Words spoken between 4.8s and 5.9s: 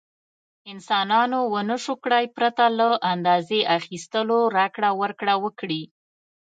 ورکړه وکړي.